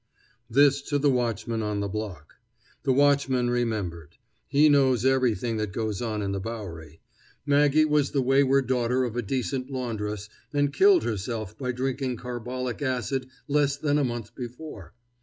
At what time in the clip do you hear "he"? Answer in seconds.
4.47-4.67